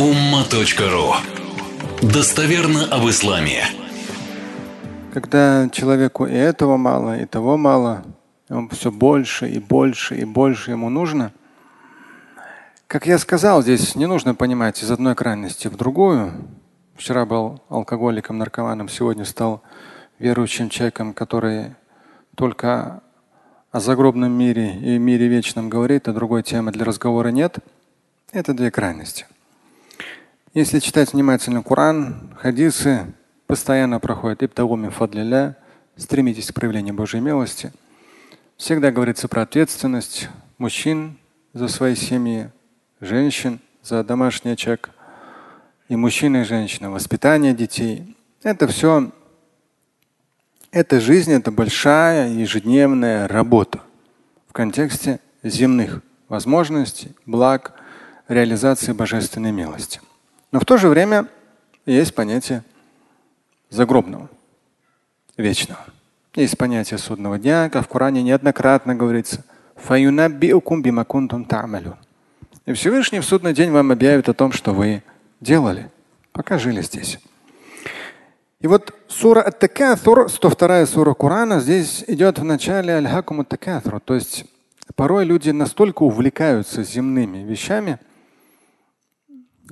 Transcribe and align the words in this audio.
umma.ru 0.00 1.12
Достоверно 2.00 2.86
об 2.86 3.06
исламе. 3.10 3.64
Когда 5.12 5.68
человеку 5.68 6.24
и 6.24 6.32
этого 6.32 6.78
мало, 6.78 7.18
и 7.18 7.26
того 7.26 7.58
мало, 7.58 8.02
ему 8.48 8.70
все 8.70 8.90
больше 8.90 9.50
и 9.50 9.58
больше 9.58 10.16
и 10.16 10.24
больше 10.24 10.70
ему 10.70 10.88
нужно. 10.88 11.32
Как 12.86 13.06
я 13.06 13.18
сказал, 13.18 13.60
здесь 13.60 13.94
не 13.94 14.06
нужно 14.06 14.34
понимать 14.34 14.82
из 14.82 14.90
одной 14.90 15.14
крайности 15.14 15.68
в 15.68 15.76
другую. 15.76 16.32
Вчера 16.96 17.26
был 17.26 17.60
алкоголиком, 17.68 18.38
наркоманом, 18.38 18.88
сегодня 18.88 19.26
стал 19.26 19.62
верующим 20.18 20.70
человеком, 20.70 21.12
который 21.12 21.74
только 22.36 23.02
о 23.70 23.80
загробном 23.80 24.32
мире 24.32 24.76
и 24.76 24.96
мире 24.96 25.28
вечном 25.28 25.68
говорит, 25.68 26.08
а 26.08 26.14
другой 26.14 26.42
темы 26.42 26.72
для 26.72 26.86
разговора 26.86 27.28
нет. 27.28 27.58
Это 28.32 28.54
две 28.54 28.70
крайности. 28.70 29.26
Если 30.52 30.80
читать 30.80 31.12
внимательно 31.12 31.62
Коран, 31.62 32.34
хадисы, 32.36 33.06
постоянно 33.46 34.00
проходят 34.00 34.42
ибтагуми 34.42 34.88
фадлиля, 34.88 35.56
стремитесь 35.96 36.50
к 36.50 36.54
проявлению 36.54 36.92
Божьей 36.92 37.20
милости. 37.20 37.72
Всегда 38.56 38.90
говорится 38.90 39.28
про 39.28 39.42
ответственность 39.42 40.28
мужчин 40.58 41.18
за 41.52 41.68
свои 41.68 41.94
семьи, 41.94 42.50
женщин 43.00 43.60
за 43.84 44.02
домашний 44.02 44.50
очаг, 44.50 44.90
и 45.88 45.94
мужчин 45.94 46.36
и 46.36 46.42
женщин, 46.42 46.90
воспитание 46.90 47.54
детей. 47.54 48.16
Это 48.42 48.66
все, 48.66 49.12
это 50.72 50.98
жизнь, 50.98 51.30
это 51.30 51.52
большая 51.52 52.28
ежедневная 52.28 53.28
работа 53.28 53.82
в 54.48 54.52
контексте 54.52 55.20
земных 55.44 56.02
возможностей, 56.28 57.12
благ, 57.24 57.72
реализации 58.26 58.90
божественной 58.90 59.52
милости. 59.52 60.00
Но 60.52 60.58
в 60.58 60.64
то 60.64 60.76
же 60.76 60.88
время 60.88 61.26
есть 61.86 62.14
понятие 62.14 62.64
загробного, 63.68 64.28
вечного. 65.36 65.84
Есть 66.34 66.58
понятие 66.58 66.98
судного 66.98 67.38
дня, 67.38 67.70
как 67.70 67.84
в 67.84 67.88
Коране 67.88 68.22
неоднократно 68.22 68.94
говорится. 68.94 69.44
И 72.66 72.72
Всевышний 72.72 73.20
в 73.20 73.24
судный 73.24 73.52
день 73.52 73.70
вам 73.70 73.92
объявит 73.92 74.28
о 74.28 74.34
том, 74.34 74.52
что 74.52 74.72
вы 74.72 75.02
делали, 75.40 75.90
пока 76.32 76.58
жили 76.58 76.82
здесь. 76.82 77.18
И 78.60 78.66
вот 78.66 78.94
сура 79.08 79.40
Ат-Такатур, 79.40 80.28
102 80.28 80.86
сура 80.86 81.14
Корана, 81.14 81.60
здесь 81.60 82.04
идет 82.06 82.38
в 82.38 82.44
начале 82.44 82.92
Аль-Хакум. 82.92 83.44
То 83.44 84.14
есть 84.14 84.44
порой 84.96 85.24
люди 85.24 85.50
настолько 85.50 86.02
увлекаются 86.02 86.82
земными 86.82 87.38
вещами– 87.38 88.00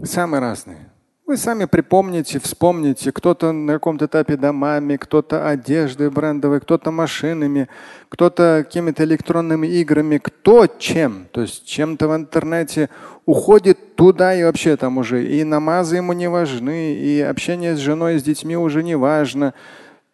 Самые 0.04 0.40
разные. 0.40 0.90
Вы 1.26 1.36
сами 1.36 1.66
припомните, 1.66 2.38
вспомните, 2.38 3.12
кто-то 3.12 3.52
на 3.52 3.74
каком-то 3.74 4.06
этапе 4.06 4.38
домами, 4.38 4.96
кто-то 4.96 5.46
одеждой 5.46 6.08
брендовой, 6.08 6.60
кто-то 6.60 6.90
машинами, 6.90 7.68
кто-то 8.08 8.62
какими-то 8.64 9.04
электронными 9.04 9.66
играми, 9.66 10.16
кто 10.16 10.66
чем. 10.66 11.26
То 11.30 11.42
есть 11.42 11.66
чем-то 11.66 12.08
в 12.08 12.16
интернете 12.16 12.88
уходит 13.26 13.94
туда 13.94 14.34
и 14.34 14.42
вообще 14.42 14.78
там 14.78 14.96
уже 14.96 15.26
и 15.26 15.44
намазы 15.44 15.96
ему 15.96 16.14
не 16.14 16.30
важны, 16.30 16.94
и 16.94 17.20
общение 17.20 17.76
с 17.76 17.78
женой, 17.78 18.18
с 18.18 18.22
детьми 18.22 18.56
уже 18.56 18.82
не 18.82 18.96
важно. 18.96 19.52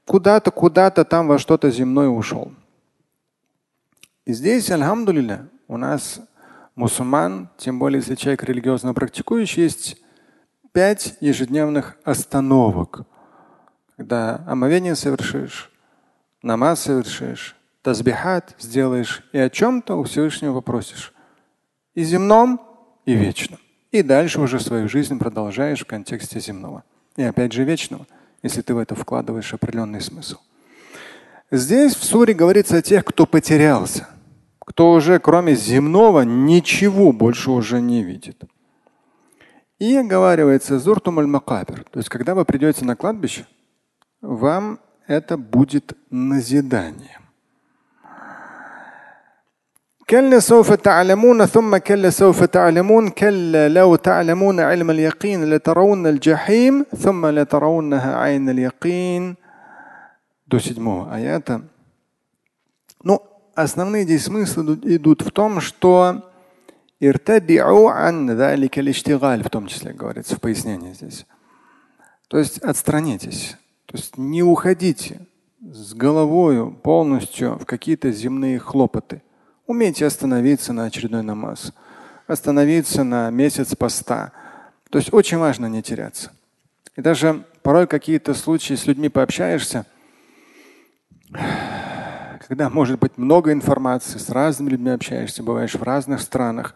Куда-то, 0.07 0.51
куда-то 0.51 1.05
там 1.05 1.29
во 1.29 1.39
что-то 1.39 1.71
земное 1.71 2.09
ушел. 2.09 2.53
И 4.25 4.33
здесь, 4.33 4.69
альхамдулилля, 4.69 5.47
у 5.69 5.77
нас 5.77 6.21
мусульман, 6.75 7.51
тем 7.57 7.79
более 7.79 8.01
если 8.01 8.15
человек 8.15 8.45
религиозно 8.45 8.95
практикующий, 8.95 9.63
есть 9.63 9.97
пять 10.73 11.17
ежедневных 11.21 11.97
остановок. 12.05 13.03
Когда 13.97 14.45
омовение 14.47 14.97
совершишь, 14.97 15.71
намаз 16.43 16.81
совершишь, 16.81 17.57
тазбихат 17.83 18.57
сделаешь 18.59 19.23
и 19.33 19.39
о 19.39 19.51
чем-то 19.51 19.97
у 19.97 20.05
Всевышнего 20.05 20.55
попросишь. 20.55 21.13
И 21.95 22.03
земном, 22.03 22.61
и 23.05 23.15
вечном. 23.15 23.61
И 23.93 24.03
дальше 24.03 24.41
уже 24.41 24.59
свою 24.59 24.89
жизнь 24.89 25.19
продолжаешь 25.19 25.83
в 25.83 25.87
контексте 25.87 26.41
земного. 26.41 26.83
И 27.17 27.23
опять 27.23 27.53
же 27.53 27.63
вечного, 27.63 28.07
если 28.43 28.63
ты 28.63 28.75
в 28.75 28.79
это 28.79 28.97
вкладываешь 28.97 29.55
определенный 29.55 30.01
смысл. 30.01 30.39
Здесь 31.53 31.95
в 31.95 32.03
суре 32.03 32.35
говорится 32.35 32.79
о 32.79 32.83
тех, 32.83 33.05
кто 33.05 33.27
потерялся 33.27 34.09
кто 34.64 34.92
уже 34.92 35.20
кроме 35.20 35.56
земного 35.56 36.22
ничего 36.22 37.12
больше 37.12 37.52
уже 37.52 37.82
не 37.82 38.04
видит. 38.04 38.44
И 39.80 39.96
оговаривается 39.96 40.78
зуртум 40.78 41.20
аль-макабир. 41.20 41.86
То 41.92 42.00
есть, 42.00 42.10
когда 42.10 42.36
вы 42.36 42.46
придете 42.46 42.86
на 42.86 42.96
кладбище, 42.96 43.46
вам 44.22 44.80
это 45.08 45.38
будет 45.38 45.98
назидание. 46.10 47.18
كلا 50.10 50.40
سوف 50.40 50.74
تعلمون 50.74 51.46
ثم 51.46 51.78
كلا 51.78 52.10
سوف 52.10 52.44
تعلمون 52.44 53.10
كلا 53.10 53.70
لو 53.70 53.96
تعلمون 53.96 54.60
علم 54.60 54.90
اليقين 54.90 55.50
لترون 55.50 56.08
الجحيم 56.08 56.86
ثم 56.98 57.26
لترونها 57.26 58.18
عين 58.18 58.50
اليقين 58.50 59.36
до 60.48 60.60
седьмого 60.60 61.14
аята. 61.14 61.62
Ну, 63.04 63.22
основные 63.55 64.05
здесь 64.05 64.25
смыслы 64.25 64.79
идут 64.83 65.23
в 65.23 65.31
том, 65.31 65.61
что 65.61 66.31
в 69.43 69.51
том 69.51 69.67
числе 69.67 69.93
говорится 69.93 70.37
в 70.37 70.41
пояснении 70.41 70.93
здесь. 70.93 71.27
То 72.29 72.39
есть 72.39 72.59
отстранитесь. 72.59 73.57
То 73.87 73.97
есть 73.97 74.17
не 74.17 74.43
уходите 74.43 75.27
с 75.61 75.95
головой 75.95 76.73
полностью 76.73 77.59
в 77.59 77.65
какие-то 77.65 78.11
земные 78.11 78.59
хлопоты. 78.59 79.23
Умейте 79.67 80.07
остановиться 80.07 80.73
на 80.73 80.85
очередной 80.85 81.23
намаз, 81.23 81.73
остановиться 82.27 83.05
на 83.05 83.31
месяц 83.31 83.75
поста. 83.75 84.33
То 84.91 84.99
есть 84.99 85.13
очень 85.13 85.39
важно 85.39 85.67
не 85.67 85.83
теряться. 85.83 86.33
И 86.97 87.01
даже 87.01 87.45
порой 87.63 87.87
какие-то 87.87 88.35
случаи 88.35 88.75
с 88.75 88.87
людьми 88.87 89.09
пообщаешься, 89.09 89.87
когда 92.47 92.69
может 92.69 92.99
быть 93.01 93.17
много 93.17 93.53
информации, 93.53 94.19
с 94.19 94.29
разными 94.29 94.71
людьми 94.71 94.91
общаешься, 94.91 95.43
бываешь 95.43 95.75
в 95.75 95.83
разных 95.83 96.21
странах, 96.21 96.75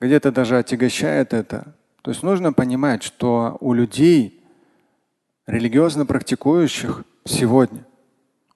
где-то 0.00 0.30
даже 0.30 0.58
отягощает 0.58 1.34
это. 1.34 1.74
То 2.02 2.10
есть 2.10 2.22
нужно 2.22 2.52
понимать, 2.52 3.02
что 3.02 3.56
у 3.60 3.72
людей, 3.72 4.44
религиозно 5.46 6.06
практикующих 6.06 7.04
сегодня, 7.24 7.84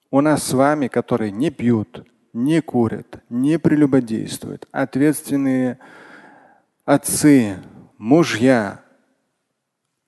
у 0.09 0.21
нас 0.21 0.43
с 0.43 0.53
вами, 0.53 0.87
которые 0.87 1.31
не 1.31 1.51
пьют, 1.51 2.07
не 2.33 2.61
курят, 2.61 3.21
не 3.29 3.59
прелюбодействуют, 3.59 4.67
ответственные 4.71 5.79
отцы, 6.85 7.57
мужья, 7.97 8.81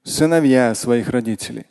сыновья 0.03 0.73
своих 0.73 1.09
родителей, 1.09 1.66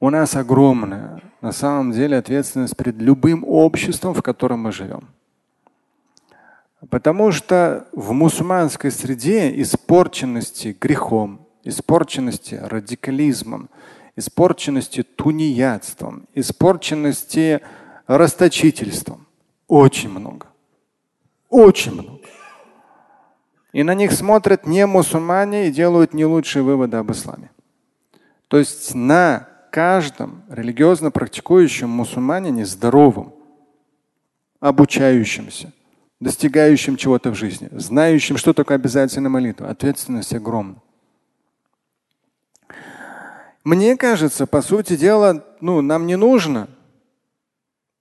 у 0.00 0.10
нас 0.10 0.34
огромная 0.34 1.22
на 1.44 1.52
самом 1.52 1.92
деле 1.92 2.16
ответственность 2.16 2.74
перед 2.74 2.96
любым 2.96 3.44
обществом, 3.46 4.14
в 4.14 4.22
котором 4.22 4.60
мы 4.60 4.72
живем. 4.72 5.10
Потому 6.88 7.32
что 7.32 7.86
в 7.92 8.12
мусульманской 8.12 8.90
среде 8.90 9.60
испорченности 9.60 10.74
грехом, 10.80 11.46
испорченности 11.62 12.54
радикализмом, 12.54 13.68
испорченности 14.16 15.02
тунеядством, 15.02 16.26
испорченности 16.32 17.60
расточительством 18.06 19.26
очень 19.68 20.08
много. 20.08 20.46
Очень 21.50 21.92
много. 21.92 22.20
И 23.74 23.82
на 23.82 23.92
них 23.92 24.12
смотрят 24.12 24.66
не 24.66 24.86
мусульмане 24.86 25.68
и 25.68 25.70
делают 25.70 26.14
не 26.14 26.24
лучшие 26.24 26.62
выводы 26.62 26.96
об 26.96 27.12
исламе. 27.12 27.50
То 28.48 28.56
есть 28.56 28.94
на 28.94 29.53
каждом 29.74 30.44
религиозно 30.48 31.10
практикующем 31.10 31.90
мусульманине 31.90 32.64
здоровым, 32.64 33.34
обучающимся, 34.60 35.72
достигающим 36.20 36.96
чего-то 36.96 37.32
в 37.32 37.34
жизни, 37.34 37.68
знающим, 37.72 38.36
что 38.36 38.52
такое 38.52 38.76
обязательная 38.76 39.30
молитва. 39.30 39.68
Ответственность 39.68 40.32
огромна. 40.32 40.76
Мне 43.64 43.96
кажется, 43.96 44.46
по 44.46 44.62
сути 44.62 44.96
дела, 44.96 45.44
ну, 45.60 45.80
нам 45.80 46.06
не 46.06 46.14
нужно 46.14 46.68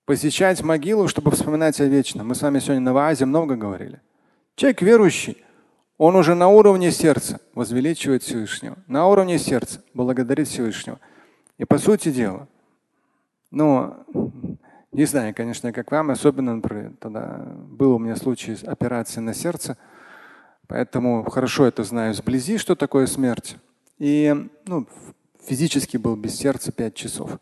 посещать 0.06 0.62
могилу, 0.62 1.08
чтобы 1.08 1.32
вспоминать 1.32 1.82
о 1.82 1.86
вечном. 1.86 2.28
Мы 2.28 2.36
с 2.36 2.44
вами 2.44 2.60
сегодня 2.60 2.82
на 2.82 2.94
Ваазе 2.94 3.26
много 3.26 3.56
говорили. 3.56 4.00
Человек 4.56 4.84
верующий, 4.84 5.44
он 5.98 6.16
уже 6.16 6.36
на 6.36 6.50
уровне 6.50 6.92
сердца 6.92 7.40
возвеличивает 7.56 8.22
Всевышнего, 8.22 8.78
на 8.86 9.08
уровне 9.08 9.40
сердца 9.40 9.82
благодарит 9.96 10.48
Всевышнего– 10.48 11.00
и 11.58 11.66
по 11.66 11.78
сути 11.78 12.12
дела, 12.12 12.48
ну, 13.52 13.96
не 14.92 15.06
знаю, 15.06 15.34
конечно, 15.36 15.72
как 15.72 15.92
вам, 15.92 16.12
особенно, 16.12 16.56
например, 16.56 16.94
тогда 17.00 17.46
был 17.70 17.96
у 17.96 18.00
меня 18.00 18.16
случай 18.16 18.56
операции 18.66 19.20
на 19.20 19.34
сердце, 19.34 19.78
Поэтому 20.68 21.24
хорошо 21.30 21.66
это 21.66 21.84
знаю 21.84 22.14
сблизи, 22.14 22.58
что 22.58 22.76
такое 22.76 23.06
смерть. 23.06 23.58
И 24.00 24.36
ну, 24.66 24.88
физически 25.46 25.98
был 25.98 26.16
без 26.16 26.36
сердца 26.36 26.72
пять 26.72 26.96
часов. 26.96 27.38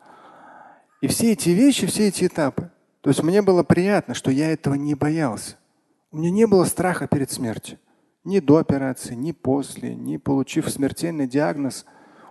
И 1.00 1.06
все 1.06 1.32
эти 1.32 1.50
вещи, 1.50 1.86
все 1.86 2.08
эти 2.08 2.26
этапы. 2.26 2.70
То 3.00 3.10
есть 3.10 3.22
мне 3.22 3.42
было 3.42 3.62
приятно, 3.62 4.14
что 4.14 4.30
я 4.30 4.52
этого 4.52 4.74
не 4.74 4.94
боялся. 4.94 5.56
У 6.10 6.18
меня 6.18 6.30
не 6.30 6.46
было 6.46 6.64
страха 6.64 7.06
перед 7.06 7.30
смертью. 7.30 7.78
Ни 8.24 8.38
до 8.38 8.58
операции, 8.58 9.14
ни 9.14 9.32
после, 9.32 9.94
ни 9.94 10.16
получив 10.16 10.68
смертельный 10.68 11.26
диагноз. 11.26 11.86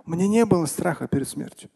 Меня 0.05 0.27
не 0.27 0.45
было 0.45 0.65
страха 0.65 1.07
перед 1.07 1.27
смертью. 1.27 1.69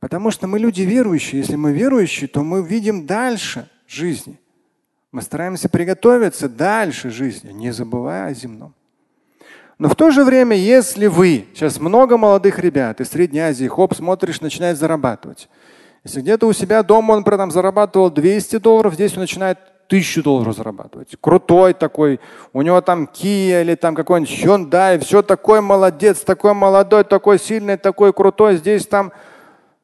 Потому 0.00 0.30
что 0.30 0.46
мы 0.46 0.58
люди 0.58 0.82
верующие. 0.82 1.40
Если 1.40 1.56
мы 1.56 1.72
верующие, 1.72 2.28
то 2.28 2.42
мы 2.42 2.62
видим 2.62 3.06
дальше 3.06 3.68
жизни. 3.86 4.40
Мы 5.12 5.22
стараемся 5.22 5.68
приготовиться 5.68 6.48
дальше 6.48 7.10
жизни, 7.10 7.52
не 7.52 7.72
забывая 7.72 8.26
о 8.26 8.34
земном. 8.34 8.74
Но 9.78 9.88
в 9.88 9.96
то 9.96 10.10
же 10.10 10.24
время, 10.24 10.56
если 10.56 11.06
вы, 11.06 11.46
сейчас 11.54 11.80
много 11.80 12.16
молодых 12.16 12.58
ребят 12.58 13.00
из 13.00 13.10
Средней 13.10 13.40
Азии, 13.40 13.66
хоп, 13.66 13.94
смотришь, 13.94 14.40
начинает 14.40 14.78
зарабатывать. 14.78 15.48
Если 16.04 16.20
где-то 16.20 16.46
у 16.46 16.52
себя 16.52 16.82
дома 16.82 17.12
он 17.12 17.24
там 17.24 17.50
зарабатывал 17.50 18.10
200 18.10 18.58
долларов, 18.58 18.94
здесь 18.94 19.14
он 19.14 19.20
начинает 19.20 19.58
тысячу 19.92 20.22
долларов 20.22 20.56
зарабатывать. 20.56 21.14
Крутой 21.20 21.74
такой, 21.74 22.18
у 22.54 22.62
него 22.62 22.80
там 22.80 23.04
Kia 23.04 23.60
или 23.60 23.74
там 23.74 23.94
какой-нибудь 23.94 24.32
Hyundai, 24.42 24.98
все 25.00 25.20
такой 25.20 25.60
молодец, 25.60 26.20
такой 26.20 26.54
молодой, 26.54 27.04
такой 27.04 27.38
сильный, 27.38 27.76
такой 27.76 28.14
крутой, 28.14 28.56
здесь 28.56 28.86
там 28.86 29.12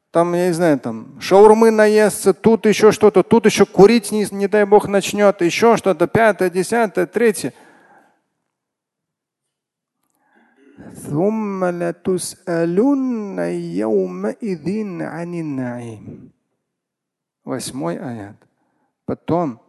там, 0.09 0.33
я 0.33 0.47
не 0.47 0.53
знаю, 0.53 0.79
там 0.79 1.21
шаурмы 1.21 1.69
наестся, 1.69 2.33
тут 2.33 2.65
еще 2.65 2.91
что-то, 2.91 3.21
тут 3.21 3.45
еще 3.45 3.67
курить, 3.67 4.11
не, 4.11 4.25
не 4.31 4.47
дай 4.47 4.65
бог, 4.65 4.87
начнет, 4.87 5.39
еще 5.41 5.77
что-то, 5.77 6.07
пятое, 6.07 6.49
десятое, 6.49 7.05
третье. 7.05 7.53
Восьмой 17.43 17.99
аят. 17.99 18.37
Потом 19.05 19.61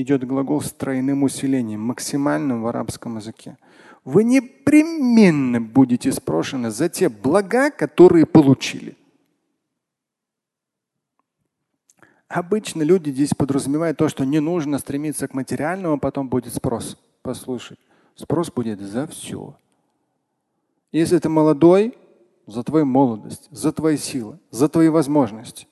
идет 0.00 0.26
глагол 0.26 0.60
с 0.60 0.72
тройным 0.72 1.22
усилением, 1.22 1.80
максимальным 1.80 2.62
в 2.62 2.66
арабском 2.66 3.16
языке. 3.16 3.56
Вы 4.04 4.24
непременно 4.24 5.60
будете 5.60 6.12
спрошены 6.12 6.70
за 6.70 6.88
те 6.88 7.08
блага, 7.08 7.70
которые 7.70 8.26
получили. 8.26 8.96
Обычно 12.28 12.82
люди 12.82 13.10
здесь 13.10 13.34
подразумевают 13.34 13.98
то, 13.98 14.08
что 14.08 14.24
не 14.24 14.40
нужно 14.40 14.78
стремиться 14.78 15.28
к 15.28 15.34
материальному, 15.34 15.94
а 15.94 15.98
потом 15.98 16.28
будет 16.28 16.52
спрос. 16.52 16.98
Послушай, 17.22 17.78
спрос 18.14 18.50
будет 18.50 18.80
за 18.80 19.06
все. 19.06 19.56
Если 20.92 21.18
ты 21.18 21.28
молодой, 21.28 21.96
за 22.46 22.62
твою 22.62 22.84
молодость, 22.84 23.48
за 23.50 23.72
твои 23.72 23.96
силы, 23.96 24.38
за 24.50 24.68
твои 24.68 24.88
возможности. 24.88 25.66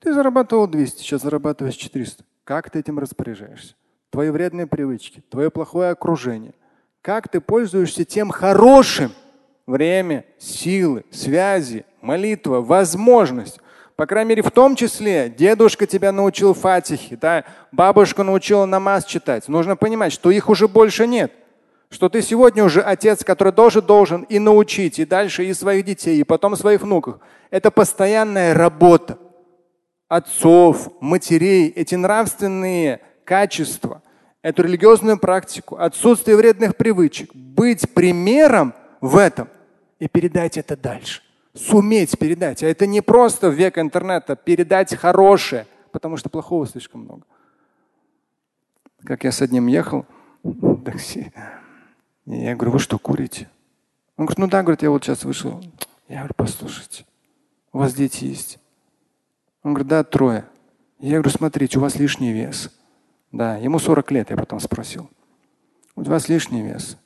Ты 0.00 0.12
зарабатывал 0.12 0.66
200, 0.66 0.98
сейчас 0.98 1.22
зарабатываешь 1.22 1.76
400. 1.76 2.24
Как 2.44 2.70
ты 2.70 2.80
этим 2.80 2.98
распоряжаешься? 2.98 3.74
Твои 4.10 4.30
вредные 4.30 4.66
привычки, 4.66 5.22
твое 5.30 5.50
плохое 5.50 5.90
окружение. 5.90 6.54
Как 7.00 7.28
ты 7.28 7.40
пользуешься 7.40 8.04
тем 8.04 8.30
хорошим? 8.30 9.12
Время, 9.66 10.24
силы, 10.38 11.04
связи, 11.10 11.84
молитва, 12.00 12.60
возможность. 12.60 13.60
По 13.96 14.06
крайней 14.06 14.30
мере, 14.30 14.42
в 14.42 14.50
том 14.50 14.74
числе 14.74 15.30
дедушка 15.30 15.86
тебя 15.86 16.10
научил 16.10 16.52
фатихи, 16.52 17.16
да? 17.16 17.44
бабушка 17.70 18.24
научила 18.24 18.66
намаз 18.66 19.04
читать. 19.04 19.46
Нужно 19.48 19.76
понимать, 19.76 20.12
что 20.12 20.30
их 20.30 20.48
уже 20.48 20.68
больше 20.68 21.06
нет 21.06 21.32
что 21.92 22.08
ты 22.08 22.22
сегодня 22.22 22.64
уже 22.64 22.80
отец, 22.80 23.22
который 23.22 23.52
тоже 23.52 23.82
должен 23.82 24.22
и 24.22 24.38
научить, 24.38 24.98
и 24.98 25.04
дальше 25.04 25.44
и 25.44 25.52
своих 25.52 25.84
детей, 25.84 26.18
и 26.18 26.24
потом 26.24 26.56
своих 26.56 26.80
внуков. 26.80 27.18
Это 27.50 27.70
постоянная 27.70 28.54
работа 28.54 29.18
отцов, 30.12 30.92
матерей, 31.00 31.68
эти 31.70 31.94
нравственные 31.94 33.00
качества, 33.24 34.02
эту 34.42 34.62
религиозную 34.62 35.18
практику, 35.18 35.76
отсутствие 35.76 36.36
вредных 36.36 36.76
привычек, 36.76 37.34
быть 37.34 37.94
примером 37.94 38.74
в 39.00 39.16
этом 39.16 39.48
и 39.98 40.08
передать 40.08 40.58
это 40.58 40.76
дальше. 40.76 41.22
Суметь 41.54 42.18
передать. 42.18 42.62
А 42.62 42.66
это 42.66 42.86
не 42.86 43.00
просто 43.00 43.48
в 43.48 43.54
век 43.54 43.78
интернета 43.78 44.36
передать 44.36 44.94
хорошее, 44.94 45.66
потому 45.92 46.18
что 46.18 46.28
плохого 46.28 46.66
слишком 46.66 47.04
много. 47.04 47.22
Как 49.04 49.24
я 49.24 49.32
с 49.32 49.40
одним 49.40 49.66
ехал 49.66 50.04
в 50.42 50.82
такси, 50.82 51.32
я 52.26 52.54
говорю, 52.54 52.72
вы 52.72 52.78
что, 52.80 52.98
курите? 52.98 53.48
Он 54.18 54.26
говорит, 54.26 54.38
ну 54.38 54.46
да, 54.46 54.62
говорит, 54.62 54.82
я 54.82 54.90
вот 54.90 55.02
сейчас 55.02 55.24
вышел. 55.24 55.64
Я 56.06 56.18
говорю, 56.18 56.34
послушайте, 56.36 57.06
у 57.72 57.78
вас 57.78 57.94
дети 57.94 58.24
есть? 58.24 58.58
Он 59.62 59.74
говорит, 59.74 59.88
да, 59.88 60.04
трое. 60.04 60.44
Я 60.98 61.14
говорю, 61.14 61.30
смотрите, 61.30 61.78
у 61.78 61.82
вас 61.82 61.96
лишний 61.96 62.32
вес. 62.32 62.70
Да, 63.30 63.56
ему 63.56 63.78
40 63.78 64.10
лет, 64.10 64.30
я 64.30 64.36
потом 64.36 64.60
спросил. 64.60 65.08
У 65.94 66.02
вас 66.02 66.28
лишний 66.28 66.62
вес. 66.62 66.96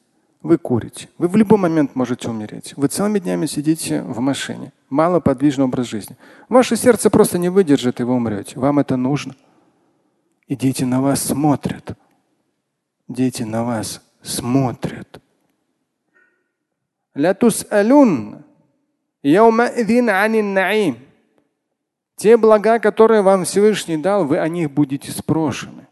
Вы 0.43 0.59
курите. 0.59 1.09
Вы 1.19 1.29
в 1.29 1.37
любой 1.37 1.59
момент 1.59 1.97
можете 1.97 2.29
умереть. 2.29 2.75
Вы 2.77 2.89
целыми 2.89 3.19
днями 3.19 3.47
сидите 3.47 4.03
в 4.03 4.21
машине. 4.21 4.73
Малоподвижный 4.91 5.65
образ 5.65 5.87
жизни. 5.87 6.17
Ваше 6.49 6.77
сердце 6.77 7.11
просто 7.11 7.39
не 7.39 7.49
выдержит, 7.49 8.01
и 8.01 8.05
вы 8.05 8.15
умрете. 8.15 8.59
Вам 8.59 8.79
это 8.79 8.97
нужно. 8.97 9.35
И 10.47 10.55
дети 10.55 10.85
на 10.85 11.03
вас 11.03 11.23
смотрят. 11.23 11.97
Дети 13.09 13.43
на 13.43 13.65
вас 13.65 14.03
смотрят. 14.23 15.21
Те 22.17 22.39
блага, 22.39 22.79
которые 22.79 23.21
вам 23.21 23.45
Всевышний 23.45 23.99
дал, 23.99 24.25
вы 24.25 24.39
о 24.39 24.49
них 24.49 24.71
будете 24.71 25.13
спрошены. 25.13 25.87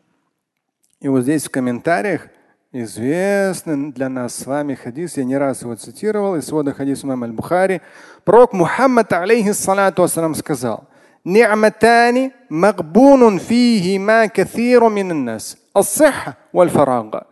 И 1.01 1.09
вот 1.09 1.23
здесь 1.23 1.45
в 1.45 1.51
комментариях 1.51 2.29
известный 2.73 3.93
для 3.93 4.09
нас 4.09 4.35
с 4.35 4.47
вами 4.47 4.75
хадис, 4.75 5.19
я 5.19 5.25
не 5.25 5.37
раз 5.37 5.61
его 5.61 5.77
цитировал, 5.77 6.37
из 6.37 6.47
свода 6.47 6.73
хадис 6.73 7.05
имам 7.05 7.25
аль-Бухари. 7.25 7.83
Пророк 8.25 8.55
Мухаммад 8.55 9.13
алейхиссалату 9.13 10.01
вассалам 10.01 10.35
сказал, 10.35 10.85
«Ни'матани 11.25 12.33
магбунун 12.49 13.39
фихима 13.39 14.29
кафиру 14.29 14.89
миннас, 14.89 15.59
ассиха 15.75 16.39
валь 16.53 16.71
фарага». 16.71 17.27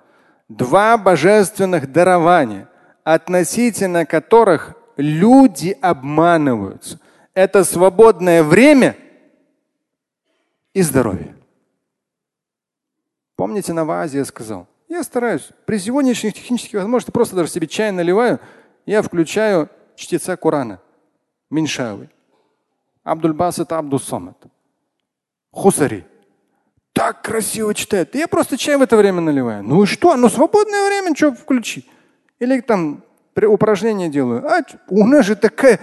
Два 0.50 0.98
божественных 0.98 1.90
дарования, 1.90 2.68
относительно 3.04 4.04
которых 4.04 4.74
люди 4.98 5.78
обманываются– 5.80 7.00
это 7.34 7.64
свободное 7.64 8.42
время 8.42 8.96
и 10.74 10.82
здоровье. 10.82 11.34
Помните, 13.36 13.72
на 13.72 13.84
вазе 13.84 14.18
я 14.18 14.24
сказал, 14.24 14.68
я 14.88 15.02
стараюсь, 15.02 15.50
при 15.64 15.78
сегодняшних 15.78 16.34
технических 16.34 16.74
возможностях 16.74 17.14
просто 17.14 17.36
даже 17.36 17.50
себе 17.50 17.66
чай 17.66 17.90
наливаю, 17.90 18.40
я 18.84 19.02
включаю 19.02 19.68
чтеца 19.96 20.36
Корана, 20.36 20.80
Миншави, 21.50 22.08
Абдульбасат 23.02 23.72
Абдусамат, 23.72 24.36
Хусари 25.50 26.06
так 26.92 27.22
красиво 27.22 27.74
читает. 27.74 28.14
Я 28.14 28.28
просто 28.28 28.56
чай 28.58 28.76
в 28.76 28.82
это 28.82 28.96
время 28.96 29.20
наливаю. 29.20 29.62
Ну 29.62 29.82
и 29.82 29.86
что? 29.86 30.14
Ну 30.16 30.28
свободное 30.28 30.86
время, 30.86 31.16
что 31.16 31.32
включи. 31.32 31.88
Или 32.38 32.60
там 32.60 33.02
упражнения 33.34 34.08
делаю. 34.08 34.46
А 34.46 34.62
у 34.88 35.06
нас 35.06 35.26
же 35.26 35.36
такая... 35.36 35.80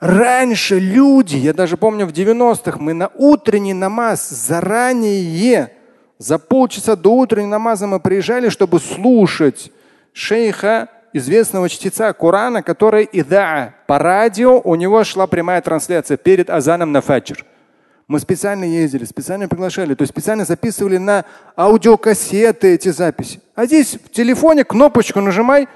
Раньше 0.00 0.78
люди, 0.78 1.36
я 1.36 1.52
даже 1.52 1.76
помню 1.76 2.06
в 2.06 2.10
90-х, 2.10 2.78
мы 2.78 2.94
на 2.94 3.10
утренний 3.14 3.74
намаз 3.74 4.30
заранее, 4.30 5.72
за 6.16 6.38
полчаса 6.38 6.96
до 6.96 7.14
утреннего 7.16 7.50
намаза 7.50 7.86
мы 7.86 8.00
приезжали, 8.00 8.48
чтобы 8.48 8.80
слушать 8.80 9.70
шейха, 10.14 10.88
известного 11.12 11.68
чтеца 11.68 12.12
Корана, 12.14 12.62
который 12.62 13.04
ида 13.04 13.74
по 13.86 13.98
радио, 13.98 14.60
у 14.60 14.74
него 14.74 15.04
шла 15.04 15.26
прямая 15.26 15.60
трансляция 15.60 16.16
перед 16.16 16.48
азаном 16.48 16.92
на 16.92 17.02
фаджр. 17.02 17.44
Мы 18.08 18.20
специально 18.20 18.64
ездили, 18.64 19.04
специально 19.04 19.48
приглашали, 19.48 19.94
то 19.94 20.02
есть 20.02 20.12
специально 20.12 20.44
записывали 20.44 20.96
на 20.96 21.26
аудиокассеты 21.56 22.74
эти 22.74 22.88
записи. 22.88 23.40
А 23.54 23.66
здесь 23.66 23.98
в 24.02 24.10
телефоне 24.10 24.64
кнопочку 24.64 25.20
нажимай, 25.20 25.68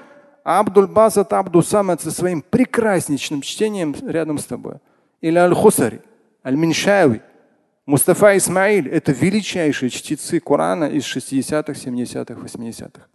а 0.45 0.59
Абдуль 0.59 0.85
Басат 0.85 1.33
Абду 1.33 1.63
Самад 1.63 2.01
со 2.01 2.11
своим 2.11 2.43
прекраснейшим 2.43 3.41
чтением 3.41 3.95
рядом 4.07 4.37
с 4.37 4.45
тобой. 4.45 4.75
Или 5.19 5.39
Аль-Хусари, 5.39 6.01
Аль-Миншави, 6.45 7.23
Мустафа 7.87 8.37
Исмаиль– 8.37 8.87
это 8.91 9.11
величайшие 9.11 9.89
чтецы 9.89 10.39
Корана 10.39 10.85
из 10.85 11.03
60-х, 11.03 11.73
70-х, 11.73 12.39
80-х. 12.39 13.07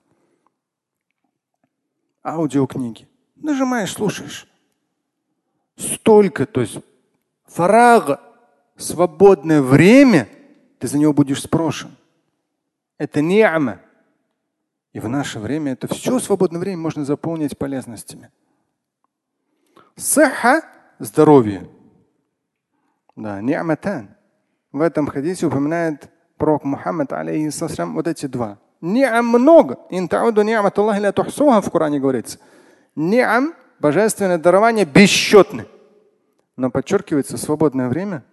Аудиокниги. 2.24 3.08
Нажимаешь, 3.36 3.92
слушаешь. 3.92 4.48
Столько, 5.76 6.46
то 6.46 6.60
есть 6.60 6.78
фарага, 7.46 8.20
свободное 8.76 9.62
время, 9.62 10.28
ты 10.80 10.88
за 10.88 10.98
него 10.98 11.12
будешь 11.12 11.42
спрошен. 11.42 11.90
Это 12.98 13.20
ни'ма. 13.20 13.80
И 14.92 15.00
в 15.00 15.08
наше 15.08 15.38
время 15.38 15.72
это 15.72 15.86
все 15.88 16.18
свободное 16.18 16.60
время 16.60 16.78
можно 16.78 17.04
заполнить 17.04 17.56
полезностями. 17.56 18.30
Саха– 19.96 20.62
здоровье. 20.98 21.68
Да, 23.16 23.40
ни'матан. 23.40 24.16
В 24.72 24.80
этом 24.80 25.06
хадисе 25.06 25.46
упоминает 25.46 26.10
пророк 26.36 26.64
Мухаммад, 26.64 27.12
алейхиссалам, 27.12 27.94
вот 27.94 28.08
эти 28.08 28.26
два. 28.26 28.58
Ни'ам 28.80 29.22
много. 29.22 29.78
Интауду 29.90 30.40
Аллахи 30.40 31.00
ля 31.00 31.12
тухсуха 31.12 31.60
в 31.60 31.70
Коране 31.70 32.00
говорится. 32.00 32.38
Ни'ам– 32.96 33.54
божественное 33.78 34.38
дарование 34.38 34.86
бесчетны. 34.86 35.66
Но 36.56 36.70
подчеркивается 36.70 37.36
свободное 37.36 37.88
время. 37.88 38.24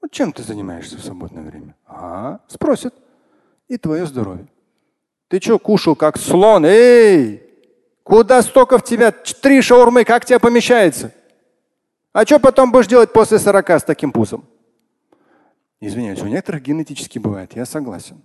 Вот 0.00 0.10
чем 0.10 0.32
ты 0.32 0.42
занимаешься 0.42 0.96
в 0.96 1.04
свободное 1.04 1.44
время? 1.44 1.76
А, 1.86 2.40
спросят. 2.48 2.94
И 3.68 3.76
твое 3.76 4.06
здоровье. 4.06 4.48
Ты 5.28 5.40
что, 5.40 5.58
кушал 5.58 5.94
как 5.94 6.18
слон? 6.18 6.64
Эй! 6.64 7.42
Куда 8.02 8.40
столько 8.42 8.78
в 8.78 8.84
тебя? 8.84 9.12
Три 9.12 9.60
шаурмы, 9.60 10.04
как 10.04 10.24
тебя 10.24 10.38
помещается? 10.38 11.12
А 12.12 12.24
что 12.24 12.38
потом 12.38 12.72
будешь 12.72 12.86
делать 12.86 13.12
после 13.12 13.38
40 13.38 13.70
с 13.70 13.82
таким 13.84 14.12
пузом? 14.12 14.44
Извиняюсь, 15.80 16.22
у 16.22 16.26
некоторых 16.26 16.62
генетически 16.62 17.18
бывает, 17.18 17.54
я 17.54 17.66
согласен. 17.66 18.22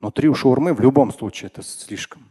Но 0.00 0.10
три 0.10 0.32
шаурмы 0.34 0.74
в 0.74 0.80
любом 0.80 1.12
случае 1.12 1.46
это 1.46 1.62
слишком. 1.62 2.30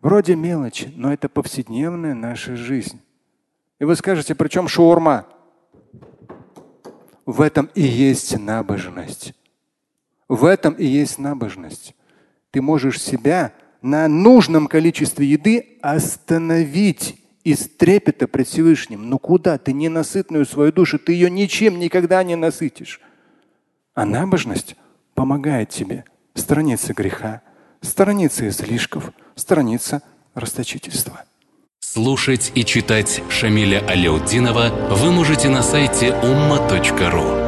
Вроде 0.00 0.34
мелочи, 0.34 0.92
но 0.96 1.12
это 1.12 1.28
повседневная 1.28 2.14
наша 2.14 2.56
жизнь. 2.56 3.00
И 3.78 3.84
вы 3.84 3.94
скажете, 3.94 4.34
при 4.34 4.48
чем 4.48 4.66
шаурма? 4.66 5.26
В 7.26 7.42
этом 7.42 7.68
и 7.74 7.82
есть 7.82 8.36
набожность. 8.38 9.34
В 10.28 10.44
этом 10.44 10.74
и 10.74 10.84
есть 10.84 11.18
набожность. 11.18 11.94
Ты 12.50 12.60
можешь 12.60 13.00
себя 13.00 13.52
на 13.82 14.08
нужном 14.08 14.66
количестве 14.66 15.26
еды 15.26 15.78
остановить 15.80 17.16
из 17.44 17.68
трепета 17.68 18.28
пред 18.28 18.46
Всевышним. 18.46 19.08
Но 19.08 19.18
куда? 19.18 19.56
Ты 19.58 19.72
ненасытную 19.72 20.44
свою 20.44 20.72
душу, 20.72 20.98
ты 20.98 21.12
ее 21.12 21.30
ничем 21.30 21.78
никогда 21.78 22.22
не 22.22 22.36
насытишь. 22.36 23.00
А 23.94 24.04
набожность 24.04 24.76
помогает 25.14 25.70
тебе 25.70 26.04
сторониться 26.34 26.92
греха, 26.92 27.42
сторониться 27.80 28.48
излишков, 28.48 29.12
сторониться 29.34 30.02
расточительства. 30.34 31.24
Слушать 31.80 32.52
и 32.54 32.64
читать 32.64 33.22
Шамиля 33.30 33.84
Аляутдинова 33.86 34.94
вы 34.94 35.10
можете 35.10 35.48
на 35.48 35.62
сайте 35.62 36.08
umma.ru. 36.08 37.47